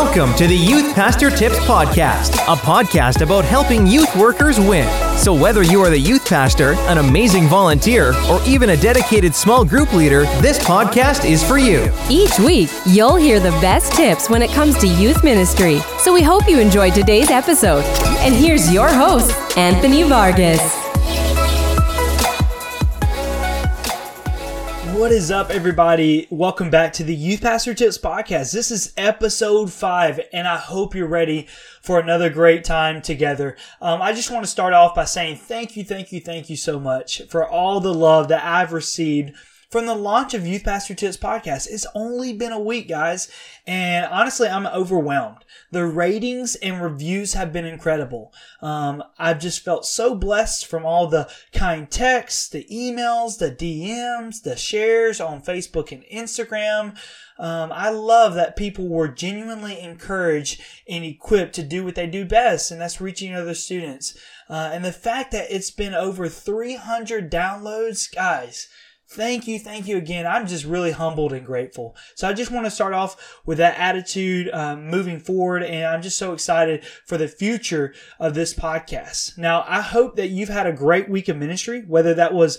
Welcome 0.00 0.32
to 0.36 0.46
the 0.46 0.56
Youth 0.56 0.94
Pastor 0.94 1.28
Tips 1.28 1.58
Podcast, 1.58 2.34
a 2.46 2.54
podcast 2.56 3.20
about 3.20 3.44
helping 3.44 3.84
youth 3.84 4.14
workers 4.14 4.60
win. 4.60 4.88
So, 5.18 5.34
whether 5.34 5.64
you 5.64 5.80
are 5.80 5.90
the 5.90 5.98
youth 5.98 6.24
pastor, 6.24 6.74
an 6.86 6.98
amazing 6.98 7.48
volunteer, 7.48 8.14
or 8.30 8.40
even 8.46 8.70
a 8.70 8.76
dedicated 8.76 9.34
small 9.34 9.64
group 9.64 9.92
leader, 9.92 10.22
this 10.40 10.56
podcast 10.60 11.28
is 11.28 11.42
for 11.42 11.58
you. 11.58 11.92
Each 12.08 12.38
week, 12.38 12.70
you'll 12.86 13.16
hear 13.16 13.40
the 13.40 13.50
best 13.60 13.92
tips 13.92 14.30
when 14.30 14.40
it 14.40 14.52
comes 14.52 14.78
to 14.78 14.86
youth 14.86 15.24
ministry. 15.24 15.80
So, 15.98 16.14
we 16.14 16.22
hope 16.22 16.48
you 16.48 16.60
enjoyed 16.60 16.94
today's 16.94 17.30
episode. 17.30 17.82
And 18.20 18.32
here's 18.36 18.72
your 18.72 18.88
host, 18.88 19.32
Anthony 19.58 20.04
Vargas. 20.04 20.77
What 24.98 25.12
is 25.12 25.30
up, 25.30 25.50
everybody? 25.50 26.26
Welcome 26.28 26.70
back 26.70 26.92
to 26.94 27.04
the 27.04 27.14
Youth 27.14 27.42
Pastor 27.42 27.72
Tips 27.72 27.98
Podcast. 27.98 28.52
This 28.52 28.72
is 28.72 28.92
episode 28.96 29.72
five, 29.72 30.18
and 30.32 30.48
I 30.48 30.56
hope 30.56 30.92
you're 30.92 31.06
ready 31.06 31.46
for 31.80 32.00
another 32.00 32.28
great 32.28 32.64
time 32.64 33.00
together. 33.00 33.56
Um, 33.80 34.02
I 34.02 34.12
just 34.12 34.32
want 34.32 34.44
to 34.44 34.50
start 34.50 34.72
off 34.72 34.96
by 34.96 35.04
saying 35.04 35.36
thank 35.36 35.76
you, 35.76 35.84
thank 35.84 36.10
you, 36.10 36.18
thank 36.18 36.50
you 36.50 36.56
so 36.56 36.80
much 36.80 37.22
for 37.28 37.48
all 37.48 37.78
the 37.78 37.94
love 37.94 38.26
that 38.26 38.44
I've 38.44 38.72
received 38.72 39.36
from 39.70 39.84
the 39.84 39.94
launch 39.94 40.32
of 40.32 40.46
Youth 40.46 40.64
Pastor 40.64 40.94
Tips 40.94 41.18
podcast. 41.18 41.68
It's 41.70 41.86
only 41.94 42.32
been 42.32 42.52
a 42.52 42.60
week, 42.60 42.88
guys, 42.88 43.30
and 43.66 44.06
honestly, 44.06 44.48
I'm 44.48 44.66
overwhelmed. 44.66 45.44
The 45.70 45.84
ratings 45.84 46.54
and 46.56 46.82
reviews 46.82 47.34
have 47.34 47.52
been 47.52 47.66
incredible. 47.66 48.32
Um, 48.62 49.04
I've 49.18 49.40
just 49.40 49.62
felt 49.62 49.84
so 49.84 50.14
blessed 50.14 50.66
from 50.66 50.86
all 50.86 51.06
the 51.06 51.30
kind 51.52 51.90
texts, 51.90 52.48
the 52.48 52.66
emails, 52.72 53.38
the 53.38 53.50
DMs, 53.50 54.42
the 54.42 54.56
shares 54.56 55.20
on 55.20 55.42
Facebook 55.42 55.92
and 55.92 56.02
Instagram. 56.04 56.96
Um, 57.38 57.70
I 57.70 57.90
love 57.90 58.34
that 58.34 58.56
people 58.56 58.88
were 58.88 59.08
genuinely 59.08 59.78
encouraged 59.78 60.62
and 60.88 61.04
equipped 61.04 61.54
to 61.56 61.62
do 61.62 61.84
what 61.84 61.94
they 61.94 62.06
do 62.06 62.24
best, 62.24 62.70
and 62.70 62.80
that's 62.80 63.02
reaching 63.02 63.34
other 63.34 63.54
students. 63.54 64.16
Uh, 64.48 64.70
and 64.72 64.82
the 64.82 64.92
fact 64.92 65.30
that 65.32 65.54
it's 65.54 65.70
been 65.70 65.94
over 65.94 66.26
300 66.26 67.30
downloads, 67.30 68.12
guys, 68.12 68.68
Thank 69.10 69.48
you, 69.48 69.58
thank 69.58 69.88
you 69.88 69.96
again. 69.96 70.26
I'm 70.26 70.46
just 70.46 70.66
really 70.66 70.90
humbled 70.90 71.32
and 71.32 71.44
grateful. 71.44 71.96
So 72.14 72.28
I 72.28 72.34
just 72.34 72.50
want 72.50 72.66
to 72.66 72.70
start 72.70 72.92
off 72.92 73.40
with 73.46 73.56
that 73.56 73.78
attitude 73.78 74.50
um, 74.52 74.86
moving 74.86 75.18
forward, 75.18 75.62
and 75.62 75.86
I'm 75.86 76.02
just 76.02 76.18
so 76.18 76.34
excited 76.34 76.84
for 76.84 77.16
the 77.16 77.26
future 77.26 77.94
of 78.20 78.34
this 78.34 78.52
podcast. 78.52 79.38
Now, 79.38 79.64
I 79.66 79.80
hope 79.80 80.16
that 80.16 80.28
you've 80.28 80.50
had 80.50 80.66
a 80.66 80.74
great 80.74 81.08
week 81.08 81.28
of 81.28 81.38
ministry, 81.38 81.84
whether 81.86 82.12
that 82.14 82.34
was 82.34 82.58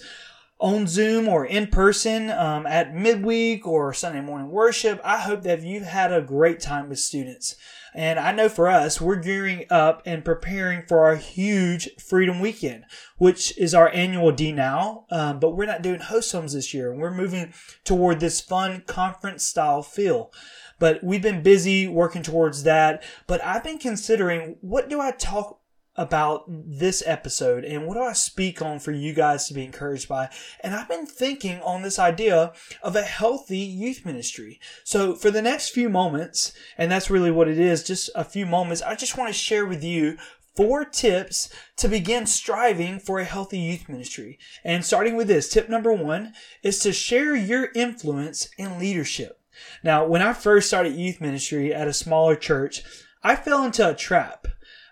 on 0.60 0.88
Zoom 0.88 1.28
or 1.28 1.46
in 1.46 1.68
person 1.68 2.32
um, 2.32 2.66
at 2.66 2.96
midweek 2.96 3.68
or 3.68 3.94
Sunday 3.94 4.22
morning 4.22 4.50
worship. 4.50 5.00
I 5.04 5.20
hope 5.20 5.44
that 5.44 5.62
you've 5.62 5.84
had 5.84 6.12
a 6.12 6.22
great 6.22 6.60
time 6.60 6.90
with 6.90 7.00
students. 7.00 7.56
And 7.94 8.20
I 8.20 8.32
know 8.32 8.50
for 8.50 8.68
us, 8.68 9.02
we're 9.02 9.16
gearing 9.16 9.66
up 9.70 10.02
and 10.06 10.24
preparing 10.24 10.84
for 10.88 11.06
our 11.06 11.16
huge 11.16 11.90
Freedom 12.00 12.40
Weekend, 12.40 12.86
which 13.18 13.58
is 13.58 13.74
our 13.74 13.90
annual 13.90 14.32
D 14.32 14.52
Now. 14.52 15.06
Um, 15.12 15.40
but 15.40 15.52
we're 15.52 15.66
not 15.66 15.82
doing 15.82 16.00
host 16.00 16.32
homes 16.32 16.54
this 16.54 16.74
year. 16.74 16.94
We're 16.94 17.14
moving 17.14 17.54
toward 17.84 18.20
this 18.20 18.42
fun 18.42 18.84
conference 18.86 19.44
style 19.44 19.82
feel. 19.84 20.32
But 20.78 21.04
we've 21.04 21.22
been 21.22 21.44
busy 21.44 21.88
working 21.88 22.24
towards 22.24 22.64
that. 22.64 23.04
But 23.28 23.44
I've 23.44 23.64
been 23.64 23.80
considering 23.80 24.56
what 24.62 24.90
do 24.90 25.02
I 25.02 25.12
talk 25.12 25.59
about 26.00 26.46
this 26.48 27.04
episode 27.06 27.66
and 27.66 27.86
what 27.86 27.96
do 27.96 28.02
I 28.02 28.14
speak 28.14 28.62
on 28.62 28.80
for 28.80 28.94
you 28.94 29.14
guys 29.14 29.48
to 29.48 29.54
be 29.54 29.66
encouraged 29.66 30.08
by? 30.08 30.30
And 30.62 30.74
I've 30.74 30.88
been 30.88 31.06
thinking 31.06 31.60
on 31.60 31.82
this 31.82 32.00
idea 32.00 32.54
of 32.82 32.96
a 32.96 33.02
healthy 33.02 33.58
youth 33.58 34.06
ministry. 34.06 34.62
So 34.86 35.14
for 35.14 35.30
the 35.30 35.42
next 35.42 35.70
few 35.70 35.90
moments, 35.90 36.54
and 36.78 36.90
that's 36.90 37.10
really 37.10 37.32
what 37.32 37.50
it 37.50 37.60
is, 37.60 37.84
just 37.84 38.10
a 38.16 38.24
few 38.24 38.46
moments, 38.46 38.82
I 38.82 38.96
just 38.96 39.18
want 39.18 39.28
to 39.28 39.34
share 39.34 39.66
with 39.66 39.84
you 39.84 40.18
four 40.56 40.86
tips 40.86 41.50
to 41.76 41.90
begin 41.90 42.26
striving 42.26 42.98
for 42.98 43.20
a 43.20 43.26
healthy 43.26 43.60
youth 43.60 43.90
ministry. 43.90 44.40
And 44.64 44.86
starting 44.86 45.18
with 45.18 45.28
this, 45.28 45.50
tip 45.50 45.68
number 45.68 45.92
one 45.92 46.34
is 46.64 46.80
to 46.80 46.94
share 46.94 47.36
your 47.36 47.72
influence 47.76 48.48
in 48.58 48.80
leadership. 48.80 49.42
Now, 49.84 50.06
when 50.06 50.22
I 50.22 50.32
first 50.32 50.70
started 50.70 50.96
youth 50.96 51.20
ministry 51.20 51.74
at 51.74 51.90
a 51.90 51.94
smaller 51.94 52.38
church, 52.38 52.84
I 53.22 53.36
fell 53.36 53.66
into 53.66 53.88
a 53.88 53.94
trap 53.94 54.48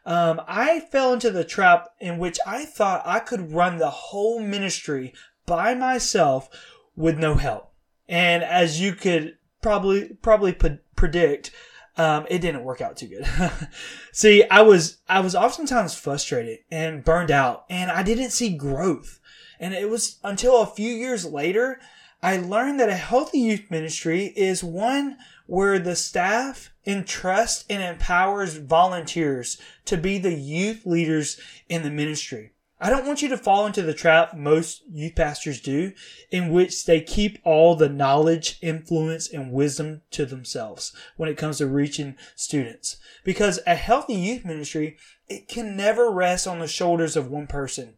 um, 0.07 0.41
I 0.47 0.79
fell 0.79 1.11
into 1.11 1.31
the 1.31 1.43
trap 1.43 1.89
in 1.99 2.17
which 2.17 2.39
I 2.47 2.63
thought 2.63 3.01
I 3.05 3.19
could 3.19 3.51
run 3.51 3.77
the 3.77 3.89
whole 3.89 4.39
ministry 4.39 5.13
by 5.45 5.73
myself 5.73 6.49
with 6.95 7.19
no 7.19 7.35
help. 7.35 7.73
And 8.07 8.41
as 8.41 8.79
you 8.79 8.93
could 8.93 9.37
probably 9.61 10.17
probably 10.21 10.53
p- 10.53 10.79
predict, 10.95 11.51
um, 11.97 12.25
it 12.29 12.39
didn't 12.39 12.63
work 12.63 12.79
out 12.79 12.95
too 12.95 13.07
good. 13.07 13.27
see, 14.13 14.45
I 14.49 14.61
was 14.61 14.99
I 15.09 15.19
was 15.19 15.35
oftentimes 15.35 15.93
frustrated 15.93 16.59
and 16.71 17.03
burned 17.03 17.29
out, 17.29 17.65
and 17.69 17.91
I 17.91 18.01
didn't 18.01 18.29
see 18.29 18.55
growth. 18.55 19.19
And 19.59 19.73
it 19.73 19.89
was 19.89 20.19
until 20.23 20.61
a 20.61 20.67
few 20.67 20.93
years 20.93 21.25
later 21.25 21.81
I 22.21 22.37
learned 22.37 22.79
that 22.79 22.89
a 22.89 22.95
healthy 22.95 23.39
youth 23.39 23.69
ministry 23.69 24.33
is 24.35 24.63
one 24.63 25.17
where 25.45 25.77
the 25.77 25.95
staff 25.95 26.71
entrusts 26.83 27.63
and 27.69 27.83
empowers 27.83 28.57
volunteers 28.57 29.61
to 29.85 29.97
be 29.97 30.17
the 30.17 30.33
youth 30.33 30.85
leaders 30.85 31.39
in 31.69 31.83
the 31.83 31.91
ministry. 31.91 32.53
I 32.79 32.89
don't 32.89 33.05
want 33.05 33.21
you 33.21 33.29
to 33.29 33.37
fall 33.37 33.65
into 33.65 33.81
the 33.81 33.93
trap 33.93 34.35
most 34.35 34.83
youth 34.91 35.15
pastors 35.15 35.61
do, 35.61 35.93
in 36.31 36.51
which 36.51 36.85
they 36.85 37.01
keep 37.01 37.39
all 37.43 37.75
the 37.75 37.89
knowledge, 37.89 38.59
influence, 38.61 39.27
and 39.31 39.51
wisdom 39.51 40.01
to 40.11 40.25
themselves 40.25 40.93
when 41.17 41.29
it 41.29 41.37
comes 41.37 41.57
to 41.57 41.67
reaching 41.67 42.15
students. 42.35 42.97
Because 43.23 43.59
a 43.65 43.75
healthy 43.75 44.13
youth 44.13 44.45
ministry, 44.45 44.97
it 45.27 45.47
can 45.47 45.75
never 45.75 46.11
rest 46.11 46.47
on 46.47 46.59
the 46.59 46.67
shoulders 46.67 47.15
of 47.15 47.29
one 47.29 47.47
person 47.47 47.95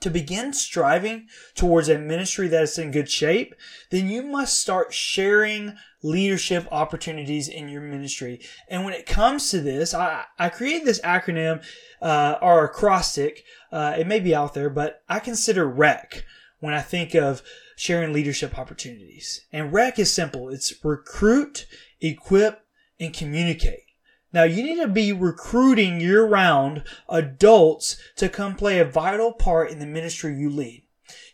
to 0.00 0.10
begin 0.10 0.52
striving 0.52 1.26
towards 1.54 1.88
a 1.88 1.98
ministry 1.98 2.48
that 2.48 2.62
is 2.62 2.78
in 2.78 2.90
good 2.90 3.10
shape, 3.10 3.54
then 3.90 4.08
you 4.08 4.22
must 4.22 4.60
start 4.60 4.94
sharing 4.94 5.76
leadership 6.02 6.68
opportunities 6.70 7.48
in 7.48 7.68
your 7.68 7.80
ministry. 7.80 8.40
And 8.68 8.84
when 8.84 8.94
it 8.94 9.06
comes 9.06 9.50
to 9.50 9.60
this, 9.60 9.92
I, 9.94 10.24
I 10.38 10.48
created 10.48 10.86
this 10.86 11.00
acronym 11.00 11.64
uh, 12.00 12.36
or 12.40 12.64
acrostic. 12.64 13.44
Uh, 13.72 13.96
it 13.98 14.06
may 14.06 14.20
be 14.20 14.34
out 14.34 14.54
there, 14.54 14.70
but 14.70 15.02
I 15.08 15.18
consider 15.18 15.66
REC 15.66 16.24
when 16.60 16.74
I 16.74 16.80
think 16.80 17.14
of 17.14 17.42
sharing 17.76 18.12
leadership 18.12 18.58
opportunities. 18.58 19.46
And 19.52 19.72
REC 19.72 19.98
is 19.98 20.12
simple 20.12 20.48
it's 20.48 20.72
recruit, 20.84 21.66
equip, 22.00 22.60
and 23.00 23.12
communicate. 23.12 23.87
Now 24.32 24.44
you 24.44 24.62
need 24.62 24.80
to 24.80 24.88
be 24.88 25.12
recruiting 25.12 26.00
year 26.00 26.26
round 26.26 26.84
adults 27.08 27.96
to 28.16 28.28
come 28.28 28.54
play 28.54 28.78
a 28.78 28.84
vital 28.84 29.32
part 29.32 29.70
in 29.70 29.78
the 29.78 29.86
ministry 29.86 30.36
you 30.36 30.50
lead. 30.50 30.84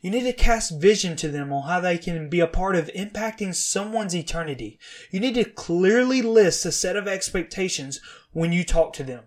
You 0.01 0.11
need 0.11 0.23
to 0.25 0.33
cast 0.33 0.81
vision 0.81 1.17
to 1.17 1.29
them 1.29 1.53
on 1.53 1.67
how 1.67 1.81
they 1.81 1.99
can 1.99 2.29
be 2.29 2.39
a 2.39 2.47
part 2.47 2.77
of 2.77 2.91
impacting 2.95 3.55
someone's 3.55 4.15
eternity. 4.15 4.79
You 5.11 5.19
need 5.19 5.35
to 5.35 5.45
clearly 5.45 6.23
list 6.23 6.65
a 6.65 6.73
set 6.73 6.95
of 6.95 7.09
expectations 7.09 8.01
when 8.33 8.53
you 8.53 8.63
talk 8.63 8.93
to 8.95 9.03
them. 9.03 9.25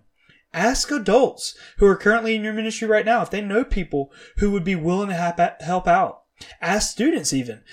Ask 0.54 0.90
adults 0.90 1.58
who 1.78 1.86
are 1.88 1.98
currently 1.98 2.36
in 2.36 2.44
your 2.44 2.54
ministry 2.54 2.88
right 2.88 3.06
now 3.06 3.22
if 3.22 3.30
they 3.30 3.42
know 3.42 3.66
people 3.66 4.12
who 4.38 4.52
would 4.52 4.64
be 4.64 4.76
willing 4.76 5.10
to 5.10 5.56
help 5.60 5.88
out. 5.88 6.22
Ask 6.62 6.92
students 6.92 7.34
even. 7.34 7.64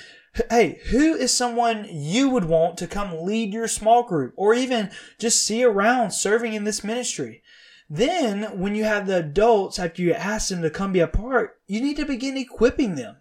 Hey, 0.51 0.81
who 0.87 1.15
is 1.15 1.33
someone 1.33 1.87
you 1.89 2.29
would 2.31 2.45
want 2.45 2.77
to 2.79 2.89
come 2.89 3.25
lead 3.25 3.53
your 3.53 3.69
small 3.69 4.03
group 4.03 4.35
or 4.37 4.53
even 4.53 4.91
just 5.19 5.47
see 5.47 5.63
around 5.63 6.11
serving 6.11 6.55
in 6.55 6.65
this 6.65 6.83
ministry? 6.83 7.43
Then, 7.89 8.59
when 8.59 8.75
you 8.75 8.85
have 8.85 9.07
the 9.07 9.19
adults, 9.19 9.79
after 9.79 10.03
you 10.03 10.13
ask 10.13 10.49
them 10.49 10.63
to 10.63 10.71
come 10.71 10.93
be 10.93 11.01
a 11.01 11.07
part, 11.07 11.61
you 11.69 11.81
need 11.81 11.97
to 11.99 12.07
begin 12.07 12.37
equipping 12.37 12.97
them. 12.97 13.17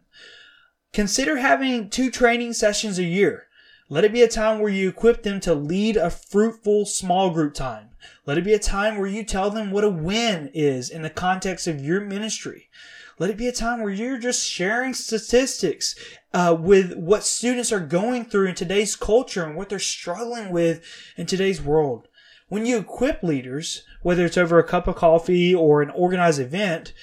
Consider 0.91 1.37
having 1.37 1.90
two 1.90 2.09
training 2.09 2.53
sessions 2.53 2.97
a 2.97 3.03
year. 3.03 3.47
Let 3.90 4.05
it 4.05 4.14
be 4.14 4.23
a 4.23 4.28
time 4.28 4.59
where 4.59 4.72
you 4.72 4.90
equip 4.90 5.22
them 5.22 5.40
to 5.41 5.53
lead 5.53 5.97
a 5.97 6.09
fruitful 6.09 6.85
small 6.85 7.29
group 7.29 7.53
time. 7.53 7.90
Let 8.26 8.37
it 8.40 8.43
be 8.43 8.53
a 8.53 8.59
time 8.59 8.97
where 8.97 9.08
you 9.08 9.23
tell 9.23 9.52
them 9.52 9.70
what 9.70 9.84
a 9.84 9.90
win 9.90 10.49
is 10.53 10.90
in 10.90 11.03
the 11.03 11.09
context 11.09 11.67
of 11.67 11.84
your 11.84 12.02
ministry. 12.02 12.70
Let 13.19 13.29
it 13.29 13.37
be 13.37 13.47
a 13.47 13.51
time 13.51 13.81
where 13.81 13.93
you're 13.93 14.17
just 14.17 14.47
sharing 14.47 14.93
statistics 14.93 15.95
uh, 16.33 16.55
with 16.59 16.93
what 16.95 17.23
students 17.23 17.71
are 17.71 17.79
going 17.79 18.25
through 18.25 18.47
in 18.47 18.55
today's 18.55 18.95
culture 18.95 19.43
and 19.43 19.55
what 19.55 19.69
they're 19.69 19.79
struggling 19.79 20.49
with 20.49 20.83
in 21.15 21.25
today's 21.25 21.61
world. 21.61 22.07
When 22.49 22.65
you 22.65 22.77
equip 22.77 23.23
leaders, 23.23 23.83
whether 24.01 24.25
it's 24.25 24.37
over 24.37 24.59
a 24.59 24.63
cup 24.63 24.87
of 24.87 24.95
coffee 24.95 25.53
or 25.53 25.81
an 25.81 25.91
organized 25.91 26.39
event, 26.39 26.93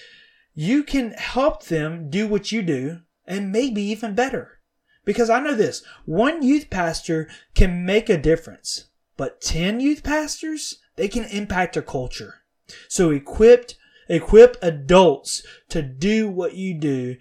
you 0.55 0.83
can 0.83 1.13
help 1.13 1.65
them 1.65 2.11
do 2.11 2.27
what 2.27 2.53
you 2.53 2.63
do 2.63 3.01
and 3.25 3.53
maybe 3.53 3.83
even 3.83 4.15
better. 4.15 4.59
Because 5.05 5.31
I 5.31 5.41
know 5.41 5.55
this 5.55 5.83
one 6.05 6.43
youth 6.43 6.71
pastor 6.71 7.29
can 7.55 7.85
make 7.87 8.09
a 8.09 8.19
difference, 8.19 8.87
but 9.17 9.41
10 9.41 9.81
youth 9.81 10.03
pastors, 10.03 10.79
they 10.97 11.09
can 11.09 11.25
impact 11.25 11.77
a 11.77 11.83
culture. 11.83 12.43
So 12.89 13.11
equipped 13.11 13.77
Equip 14.11 14.57
adults 14.61 15.47
to 15.71 15.81
do 15.81 16.29
what 16.29 16.55
you 16.55 16.75
do 16.75 17.17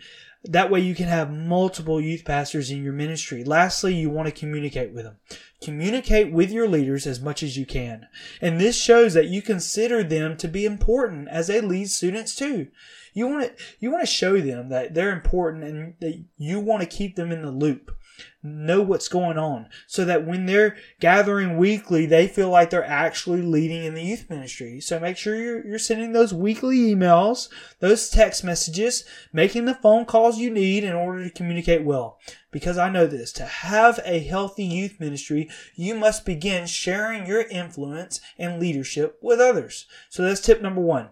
That 0.46 0.72
way 0.72 0.80
you 0.80 0.96
can 0.96 1.08
have 1.08 1.32
multiple 1.32 2.00
youth 2.00 2.24
pastors 2.24 2.72
in 2.72 2.82
your 2.82 2.94
ministry. 2.94 3.44
Lastly, 3.44 3.94
you 3.94 4.10
want 4.10 4.28
to 4.28 4.32
communicate 4.40 4.94
with 4.94 5.04
them. 5.04 5.18
Communicate 5.62 6.32
with 6.32 6.50
your 6.50 6.68
leaders 6.68 7.06
as 7.06 7.20
much 7.20 7.44
as 7.44 7.58
you 7.58 7.66
can. 7.66 8.08
And 8.42 8.60
this 8.60 8.82
shows 8.82 9.14
that 9.16 9.28
you 9.28 9.42
consider 9.42 10.02
them 10.02 10.38
to 10.38 10.48
be 10.48 10.66
important 10.66 11.28
as 11.28 11.48
they 11.48 11.60
lead 11.60 11.90
students 11.90 12.36
too. 12.36 12.70
You 13.14 13.28
want 13.28 13.58
to, 13.58 13.64
you 13.80 13.92
want 13.92 14.02
to 14.02 14.12
show 14.12 14.40
them 14.40 14.70
that 14.70 14.94
they're 14.94 15.12
important 15.12 15.66
and 15.66 15.96
that 16.00 16.24
you 16.38 16.62
want 16.62 16.82
to 16.82 16.88
keep 16.88 17.18
them 17.18 17.34
in 17.34 17.42
the 17.42 17.52
loop 17.52 17.92
know 18.42 18.82
what's 18.82 19.08
going 19.08 19.38
on 19.38 19.68
so 19.88 20.06
that 20.06 20.26
when 20.26 20.46
they're 20.46 20.78
gathering 21.00 21.58
weekly, 21.58 22.06
they 22.06 22.28
feel 22.28 22.50
like 22.50 22.70
they're 22.70 22.86
actually 22.86 23.42
leading 23.42 23.84
in 23.84 23.94
the 23.94 24.04
youth 24.04 24.30
ministry. 24.30 24.80
So 24.80 25.00
make 25.00 25.18
sure 25.18 25.36
you're, 25.36 25.66
you're 25.68 25.80
sending 25.80 26.14
those 26.14 26.34
weekly 26.34 26.78
emails, 26.78 27.50
those 27.80 28.10
text 28.10 28.44
messages, 28.44 29.04
making 29.34 29.66
the 29.66 29.76
phone 29.76 30.06
calls 30.06 30.38
you 30.38 30.50
need 30.50 30.84
in 30.84 30.94
order 30.94 31.24
to 31.24 31.34
communicate 31.34 31.84
well. 31.84 32.20
Because 32.52 32.78
I 32.78 32.90
know 32.90 33.06
this, 33.06 33.32
to 33.34 33.46
have 33.46 34.00
a 34.06 34.20
healthy 34.20 34.64
youth 34.64 35.00
ministry, 35.00 35.50
you 35.76 35.94
must 35.94 36.26
begin 36.26 36.66
sharing 36.66 37.28
your 37.28 37.42
influence 37.42 38.22
and 38.38 38.60
leadership 38.60 39.20
with 39.22 39.40
others. 39.40 39.86
So 40.10 40.24
that's 40.24 40.42
tip 40.42 40.62
number 40.62 40.82
one. 40.82 41.10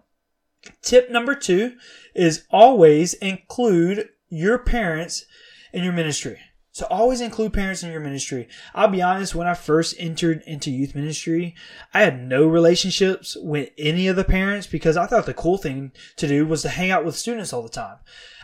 Tip 0.82 1.12
number 1.12 1.36
two 1.36 1.76
is 2.16 2.46
always 2.50 3.14
include 3.16 4.10
your 4.30 4.58
parents 4.58 5.26
in 5.72 5.84
your 5.84 5.94
ministry. 5.94 6.40
So 6.78 6.86
always 6.92 7.22
include 7.22 7.54
parents 7.54 7.82
in 7.82 7.92
your 7.92 8.00
ministry. 8.00 8.48
I'll 8.76 8.88
be 8.88 9.02
honest, 9.02 9.34
when 9.34 9.48
I 9.48 9.56
first 9.56 9.96
entered 9.98 10.44
into 10.46 10.70
youth 10.70 10.94
ministry, 10.94 11.56
I 11.92 12.02
had 12.02 12.22
no 12.22 12.46
relationships 12.46 13.36
with 13.42 13.72
any 13.80 14.08
of 14.08 14.16
the 14.16 14.24
parents 14.24 14.68
because 14.68 14.96
I 14.96 15.08
thought 15.08 15.26
the 15.26 15.34
cool 15.34 15.58
thing 15.58 15.92
to 16.18 16.28
do 16.28 16.46
was 16.46 16.62
to 16.62 16.70
hang 16.70 16.92
out 16.92 17.04
with 17.04 17.16
students 17.16 17.52
all 17.52 17.64
the 17.64 17.70
time. 17.70 17.98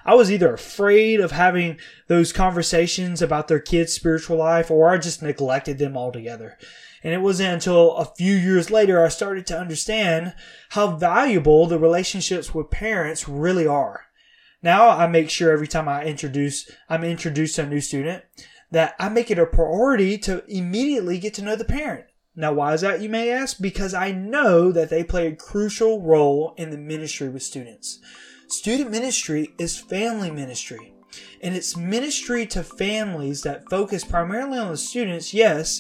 I 0.03 0.15
was 0.15 0.31
either 0.31 0.51
afraid 0.51 1.19
of 1.19 1.29
having 1.29 1.77
those 2.07 2.33
conversations 2.33 3.21
about 3.21 3.49
their 3.49 3.59
kids' 3.59 3.93
spiritual 3.93 4.37
life 4.37 4.71
or 4.71 4.89
I 4.89 4.97
just 4.97 5.21
neglected 5.21 5.77
them 5.77 5.95
altogether. 5.95 6.57
And 7.03 7.13
it 7.13 7.21
wasn't 7.21 7.53
until 7.53 7.95
a 7.97 8.05
few 8.05 8.33
years 8.33 8.71
later 8.71 9.05
I 9.05 9.09
started 9.09 9.45
to 9.45 9.59
understand 9.59 10.33
how 10.69 10.95
valuable 10.95 11.67
the 11.67 11.77
relationships 11.77 12.51
with 12.51 12.71
parents 12.71 13.29
really 13.29 13.67
are. 13.67 14.07
Now 14.63 14.89
I 14.89 15.07
make 15.07 15.29
sure 15.29 15.51
every 15.51 15.67
time 15.67 15.87
I 15.87 16.05
introduce, 16.05 16.71
I'm 16.89 17.03
introduced 17.03 17.57
to 17.57 17.63
a 17.63 17.67
new 17.67 17.81
student 17.81 18.23
that 18.71 18.95
I 18.97 19.09
make 19.09 19.29
it 19.29 19.37
a 19.37 19.45
priority 19.45 20.17
to 20.19 20.43
immediately 20.47 21.19
get 21.19 21.35
to 21.35 21.43
know 21.43 21.55
the 21.55 21.65
parent. 21.65 22.05
Now, 22.35 22.53
why 22.53 22.73
is 22.73 22.81
that, 22.81 23.01
you 23.01 23.09
may 23.09 23.29
ask? 23.29 23.61
Because 23.61 23.93
I 23.93 24.11
know 24.11 24.71
that 24.71 24.89
they 24.89 25.03
play 25.03 25.27
a 25.27 25.35
crucial 25.35 26.01
role 26.01 26.55
in 26.57 26.71
the 26.71 26.77
ministry 26.79 27.29
with 27.29 27.43
students. 27.43 27.99
Student 28.47 28.89
ministry 28.89 29.53
is 29.59 29.77
family 29.77 30.31
ministry, 30.31 30.93
and 31.41 31.55
it's 31.55 31.77
ministry 31.77 32.47
to 32.47 32.63
families 32.63 33.43
that 33.43 33.69
focus 33.69 34.03
primarily 34.03 34.57
on 34.57 34.71
the 34.71 34.77
students, 34.77 35.33
yes, 35.33 35.79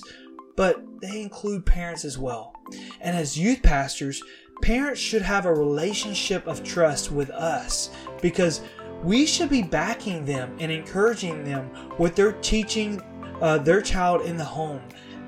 but 0.55 0.83
they 1.01 1.21
include 1.21 1.65
parents 1.65 2.05
as 2.05 2.19
well. 2.19 2.53
And 3.01 3.17
as 3.17 3.37
youth 3.37 3.63
pastors, 3.63 4.21
parents 4.61 4.99
should 4.99 5.21
have 5.21 5.45
a 5.45 5.53
relationship 5.53 6.47
of 6.47 6.63
trust 6.63 7.11
with 7.11 7.29
us 7.31 7.89
because 8.21 8.61
we 9.03 9.25
should 9.25 9.49
be 9.49 9.61
backing 9.61 10.23
them 10.25 10.55
and 10.59 10.71
encouraging 10.71 11.43
them 11.43 11.69
with 11.97 12.15
their 12.15 12.33
teaching 12.33 13.01
uh, 13.41 13.57
their 13.57 13.81
child 13.81 14.21
in 14.21 14.37
the 14.37 14.43
home 14.43 14.81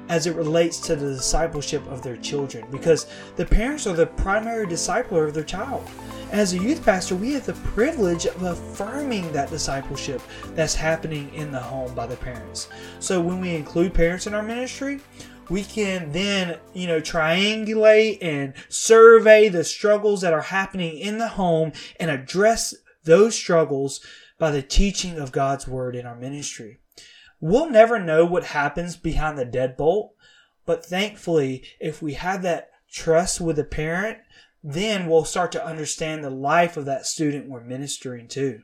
as 0.07 0.27
it 0.27 0.35
relates 0.35 0.79
to 0.79 0.95
the 0.95 1.15
discipleship 1.15 1.85
of 1.87 2.01
their 2.01 2.15
children 2.17 2.65
because 2.71 3.07
the 3.35 3.45
parents 3.45 3.87
are 3.87 3.93
the 3.93 4.05
primary 4.05 4.65
discipler 4.65 5.27
of 5.27 5.33
their 5.33 5.43
child. 5.43 5.85
As 6.31 6.53
a 6.53 6.59
youth 6.59 6.83
pastor, 6.85 7.15
we 7.15 7.33
have 7.33 7.45
the 7.45 7.53
privilege 7.53 8.25
of 8.25 8.43
affirming 8.43 9.31
that 9.31 9.49
discipleship 9.49 10.21
that's 10.49 10.75
happening 10.75 11.33
in 11.33 11.51
the 11.51 11.59
home 11.59 11.93
by 11.95 12.05
the 12.05 12.17
parents. 12.17 12.67
So 12.99 13.19
when 13.19 13.41
we 13.41 13.55
include 13.55 13.93
parents 13.93 14.27
in 14.27 14.33
our 14.33 14.43
ministry, 14.43 14.99
we 15.49 15.63
can 15.63 16.11
then, 16.11 16.59
you 16.73 16.87
know, 16.87 17.01
triangulate 17.01 18.17
and 18.21 18.53
survey 18.69 19.49
the 19.49 19.63
struggles 19.63 20.21
that 20.21 20.33
are 20.33 20.41
happening 20.41 20.97
in 20.97 21.17
the 21.17 21.29
home 21.29 21.71
and 21.99 22.09
address 22.09 22.73
those 23.03 23.35
struggles 23.35 24.01
by 24.37 24.51
the 24.51 24.61
teaching 24.61 25.17
of 25.17 25.31
God's 25.31 25.67
word 25.67 25.95
in 25.95 26.05
our 26.05 26.15
ministry. 26.15 26.79
We'll 27.39 27.69
never 27.69 27.99
know 27.99 28.25
what 28.25 28.45
happens 28.45 28.95
behind 28.95 29.37
the 29.37 29.45
deadbolt, 29.45 30.11
but 30.65 30.85
thankfully, 30.85 31.63
if 31.79 32.01
we 32.01 32.13
have 32.13 32.41
that 32.41 32.71
trust 32.91 33.39
with 33.39 33.57
the 33.57 33.63
parent, 33.63 34.19
then 34.63 35.07
we'll 35.07 35.25
start 35.25 35.51
to 35.51 35.65
understand 35.65 36.23
the 36.23 36.29
life 36.29 36.75
of 36.75 36.85
that 36.85 37.05
student 37.05 37.49
we're 37.49 37.61
ministering 37.61 38.27
to. 38.29 38.61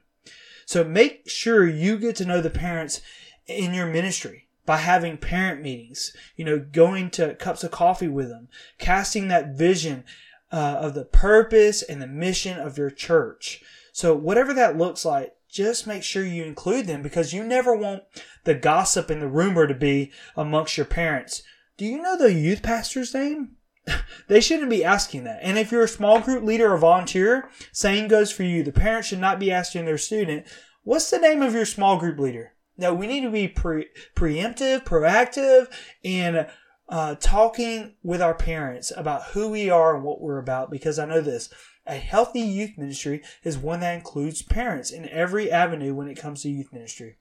So 0.66 0.84
make 0.84 1.30
sure 1.30 1.68
you 1.68 1.98
get 1.98 2.16
to 2.18 2.26
know 2.26 2.42
the 2.42 2.50
parents 2.50 3.02
in 3.46 3.74
your 3.74 3.88
ministry 3.88 4.48
by 4.66 4.78
having 4.78 5.18
parent 5.18 5.62
meetings, 5.62 6.16
you 6.36 6.46
know, 6.46 6.60
going 6.60 7.10
to 7.12 7.36
cups 7.36 7.64
of 7.64 7.72
coffee 7.72 8.08
with 8.08 8.30
them, 8.30 8.48
casting 8.78 9.28
that 9.28 9.58
vision 9.58 10.04
uh, 10.52 10.78
of 10.80 10.94
the 10.94 11.06
purpose 11.06 11.82
and 11.82 12.02
the 12.02 12.08
mission 12.08 12.60
of 12.60 12.78
your 12.78 12.90
church. 12.90 13.64
So 13.94 14.16
whatever 14.16 14.54
that 14.54 14.78
looks 14.78 15.04
like, 15.06 15.34
just 15.50 15.88
make 15.88 16.04
sure 16.04 16.26
you 16.26 16.44
include 16.44 16.88
them 16.88 17.02
because 17.02 17.34
you 17.34 17.44
never 17.44 17.76
want 17.76 18.04
the 18.46 18.56
gossip 18.56 19.10
and 19.10 19.22
the 19.22 19.28
rumor 19.28 19.68
to 19.68 19.74
be 19.74 20.12
amongst 20.36 20.78
your 20.78 20.86
parents. 20.86 21.44
Do 21.78 21.86
you 21.86 22.02
know 22.02 22.18
the 22.18 22.34
youth 22.34 22.62
pastor's 22.62 23.14
name? 23.14 23.58
they 24.28 24.40
shouldn't 24.40 24.70
be 24.70 24.84
asking 24.84 25.24
that. 25.26 25.40
And 25.42 25.58
if 25.58 25.72
you're 25.72 25.84
a 25.84 25.90
small 25.90 26.22
group 26.22 26.44
leader 26.44 26.72
or 26.72 26.78
volunteer, 26.78 27.50
same 27.74 28.08
goes 28.08 28.32
for 28.32 28.44
you. 28.44 28.64
The 28.64 28.72
parents 28.72 29.10
should 29.10 29.20
not 29.20 29.40
be 29.40 29.52
asking 29.52 29.86
their 29.86 29.98
student, 29.98 30.46
what's 30.84 31.10
the 31.10 31.20
name 31.20 31.42
of 31.42 31.54
your 31.54 31.66
small 31.66 31.98
group 31.98 32.20
leader? 32.20 32.54
No, 32.82 32.96
we 32.96 33.06
need 33.06 33.22
to 33.22 33.30
be 33.30 33.48
pre- 33.48 33.90
preemptive, 34.16 34.84
proactive, 34.84 35.68
and 36.04 36.48
uh, 36.90 37.14
talking 37.20 37.94
with 38.02 38.24
our 38.24 38.34
parents 38.34 38.92
about 38.98 39.24
who 39.28 39.50
we 39.50 39.70
are 39.70 39.96
and 39.96 40.04
what 40.04 40.20
we're 40.20 40.40
about 40.40 40.72
because 40.72 40.98
I 40.98 41.06
know 41.06 41.22
this. 41.22 41.54
A 41.86 41.94
healthy 41.94 42.42
youth 42.42 42.72
ministry 42.80 43.22
is 43.44 43.56
one 43.56 43.82
that 43.82 43.94
includes 43.94 44.42
parents 44.42 44.90
in 44.90 45.08
every 45.10 45.52
avenue 45.52 45.94
when 45.94 46.08
it 46.08 46.20
comes 46.20 46.42
to 46.42 46.50
youth 46.50 46.74
ministry. 46.74 47.18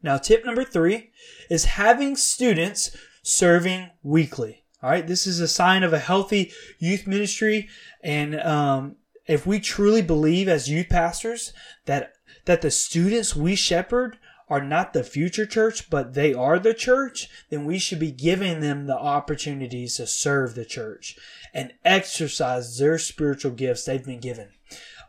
Now, 0.00 0.16
tip 0.16 0.46
number 0.46 0.62
three 0.62 1.10
is 1.50 1.64
having 1.64 2.14
students 2.14 2.96
serving 3.22 3.90
weekly. 4.04 4.62
All 4.80 4.90
right, 4.90 5.06
this 5.06 5.26
is 5.26 5.40
a 5.40 5.48
sign 5.48 5.82
of 5.82 5.92
a 5.92 5.98
healthy 5.98 6.52
youth 6.78 7.04
ministry, 7.04 7.68
and 8.00 8.38
um, 8.40 8.94
if 9.26 9.44
we 9.44 9.58
truly 9.58 10.02
believe 10.02 10.46
as 10.46 10.70
youth 10.70 10.88
pastors 10.88 11.52
that 11.86 12.12
that 12.44 12.62
the 12.62 12.70
students 12.70 13.34
we 13.34 13.56
shepherd 13.56 14.18
are 14.50 14.62
not 14.62 14.92
the 14.92 15.04
future 15.04 15.46
church, 15.46 15.90
but 15.90 16.14
they 16.14 16.32
are 16.32 16.58
the 16.58 16.74
church, 16.74 17.28
then 17.50 17.64
we 17.64 17.78
should 17.78 17.98
be 17.98 18.10
giving 18.10 18.60
them 18.60 18.86
the 18.86 18.98
opportunities 18.98 19.96
to 19.96 20.06
serve 20.06 20.54
the 20.54 20.64
church 20.64 21.18
and 21.52 21.72
exercise 21.84 22.78
their 22.78 22.98
spiritual 22.98 23.52
gifts 23.52 23.84
they've 23.84 24.04
been 24.04 24.20
given. 24.20 24.48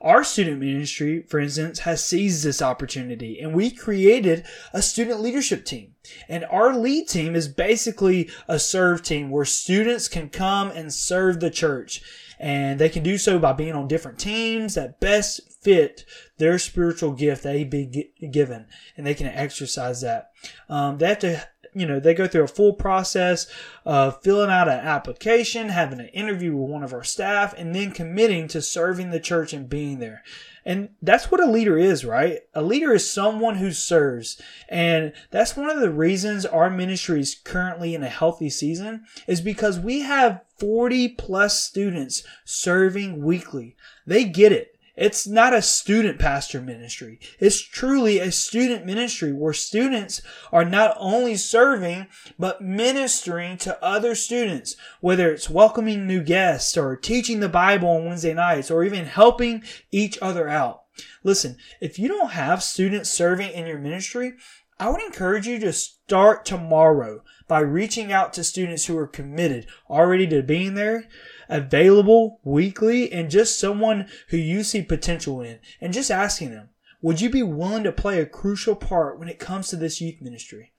Our 0.02 0.24
student 0.24 0.60
ministry, 0.60 1.24
for 1.24 1.40
instance, 1.40 1.80
has 1.80 2.04
seized 2.04 2.44
this 2.44 2.62
opportunity 2.62 3.40
and 3.40 3.54
we 3.54 3.70
created 3.70 4.46
a 4.72 4.82
student 4.82 5.20
leadership 5.20 5.66
team. 5.66 5.96
And 6.30 6.46
our 6.46 6.74
lead 6.74 7.10
team 7.10 7.36
is 7.36 7.50
basically 7.50 8.30
a 8.48 8.60
serve 8.60 9.04
team 9.04 9.30
where 9.30 9.46
students 9.46 10.08
can 10.08 10.30
come 10.30 10.72
and 10.72 10.94
serve 10.94 11.40
the 11.40 11.50
church. 11.50 12.02
And 12.40 12.80
they 12.80 12.88
can 12.88 13.04
do 13.04 13.18
so 13.18 13.38
by 13.38 13.52
being 13.52 13.74
on 13.74 13.90
different 13.90 14.20
teams 14.20 14.76
that 14.76 15.02
best 15.02 15.42
fit 15.62 16.06
their 16.38 16.58
spiritual 16.58 17.12
gift 17.12 17.44
they 17.44 17.66
be 17.66 18.12
given. 18.32 18.68
And 18.96 19.06
they 19.06 19.14
can 19.14 19.28
exercise 19.28 20.00
that. 20.02 20.32
Um, 20.70 20.98
they 20.98 21.10
have 21.10 21.20
to 21.20 21.46
you 21.74 21.86
know, 21.86 22.00
they 22.00 22.14
go 22.14 22.28
through 22.28 22.44
a 22.44 22.48
full 22.48 22.74
process 22.74 23.48
of 23.86 24.22
filling 24.22 24.50
out 24.50 24.68
an 24.68 24.80
application, 24.80 25.70
having 25.70 26.00
an 26.00 26.08
interview 26.10 26.56
with 26.56 26.70
one 26.70 26.84
of 26.84 26.94
our 26.94 27.04
staff, 27.04 27.54
and 27.58 27.76
then 27.76 27.92
committing 27.92 28.48
to 28.50 28.62
serving 28.62 29.12
the 29.12 29.20
church 29.20 29.54
and 29.54 29.70
being 29.70 30.00
there. 30.00 30.24
And 30.66 30.90
that's 31.02 31.32
what 31.32 31.42
a 31.42 31.50
leader 31.50 31.78
is, 31.78 32.06
right? 32.06 32.42
A 32.54 32.62
leader 32.62 32.94
is 32.94 33.10
someone 33.10 33.56
who 33.56 33.72
serves. 33.72 34.42
And 34.68 35.14
that's 35.32 35.56
one 35.56 35.70
of 35.70 35.80
the 35.80 35.92
reasons 35.92 36.46
our 36.46 36.70
ministry 36.70 37.22
is 37.22 37.36
currently 37.36 37.96
in 37.96 38.04
a 38.04 38.10
healthy 38.10 38.50
season 38.50 39.06
is 39.26 39.42
because 39.42 39.80
we 39.80 40.02
have 40.02 40.42
40 40.58 41.10
plus 41.10 41.62
students 41.62 42.24
serving 42.46 43.24
weekly. 43.24 43.76
They 44.06 44.26
get 44.26 44.52
it. 44.52 44.79
It's 45.00 45.26
not 45.26 45.54
a 45.54 45.62
student 45.62 46.20
pastor 46.20 46.60
ministry. 46.60 47.22
It's 47.40 47.62
truly 47.62 48.20
a 48.20 48.34
student 48.34 48.86
ministry 48.86 49.32
where 49.32 49.54
students 49.54 50.22
are 50.52 50.66
not 50.66 50.94
only 51.00 51.38
serving, 51.38 52.08
but 52.38 52.62
ministering 52.62 53.58
to 53.60 53.82
other 53.82 54.14
students, 54.14 54.76
whether 55.00 55.32
it's 55.32 55.50
welcoming 55.50 56.06
new 56.06 56.22
guests 56.22 56.76
or 56.76 56.98
teaching 56.98 57.40
the 57.40 57.48
Bible 57.48 57.88
on 57.88 58.08
Wednesday 58.08 58.34
nights 58.34 58.70
or 58.70 58.84
even 58.84 59.06
helping 59.06 59.64
each 59.90 60.20
other 60.22 60.50
out. 60.50 60.82
Listen, 61.24 61.56
if 61.80 61.98
you 61.98 62.10
don't 62.10 62.32
have 62.32 62.62
students 62.62 63.10
serving 63.10 63.52
in 63.54 63.68
your 63.68 63.80
ministry, 63.80 64.34
I 64.80 64.88
would 64.90 65.02
encourage 65.02 65.46
you 65.46 65.60
to 65.60 65.74
start 65.74 66.46
tomorrow 66.46 67.22
by 67.50 67.60
reaching 67.60 68.14
out 68.14 68.32
to 68.34 68.46
students 68.46 68.86
who 68.86 68.98
are 68.98 69.08
committed 69.08 69.68
already 69.90 70.26
to 70.28 70.42
being 70.42 70.76
there 70.76 71.10
available 71.50 72.40
weekly 72.46 73.12
and 73.12 73.30
just 73.30 73.60
someone 73.60 74.08
who 74.30 74.38
you 74.38 74.64
see 74.64 74.82
potential 74.82 75.42
in 75.42 75.60
and 75.82 75.92
just 75.92 76.10
asking 76.10 76.52
them, 76.52 76.70
Would 77.02 77.20
you 77.20 77.30
be 77.30 77.44
willing 77.44 77.84
to 77.84 77.92
play 77.92 78.22
a 78.22 78.26
crucial 78.26 78.76
part 78.76 79.20
when 79.20 79.28
it 79.28 79.38
comes 79.38 79.68
to 79.70 79.76
this 79.76 80.00
youth 80.00 80.22
ministry? 80.22 80.72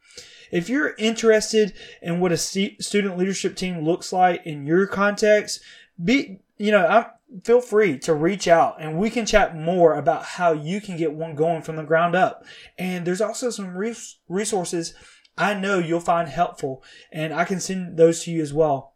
If 0.50 0.71
you're 0.71 0.95
interested 0.97 1.75
in 2.00 2.21
what 2.21 2.33
a 2.33 2.37
student 2.37 3.19
leadership 3.19 3.54
team 3.54 3.85
looks 3.85 4.14
like 4.14 4.47
in 4.47 4.66
your 4.66 4.87
context, 4.87 5.61
be 6.02 6.40
you 6.61 6.71
know, 6.71 6.87
I'm, 6.87 7.07
feel 7.42 7.61
free 7.61 7.99
to 8.00 8.12
reach 8.12 8.49
out 8.49 8.76
and 8.80 8.99
we 8.99 9.09
can 9.09 9.25
chat 9.25 9.57
more 9.57 9.95
about 9.95 10.25
how 10.25 10.52
you 10.52 10.80
can 10.80 10.97
get 10.97 11.14
one 11.14 11.35
going 11.35 11.62
from 11.62 11.76
the 11.76 11.83
ground 11.83 12.14
up. 12.14 12.45
And 12.78 13.07
there's 13.07 13.21
also 13.21 13.50
some 13.50 13.75
resources 14.28 14.95
I 15.38 15.54
know 15.54 15.78
you'll 15.78 16.00
find 16.00 16.28
helpful 16.28 16.83
and 17.11 17.33
I 17.33 17.45
can 17.45 17.61
send 17.61 17.97
those 17.97 18.25
to 18.25 18.30
you 18.30 18.42
as 18.42 18.52
well. 18.52 18.95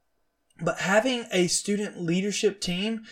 But 0.60 0.80
having 0.80 1.24
a 1.32 1.46
student 1.46 2.02
leadership 2.02 2.60
team, 2.60 3.04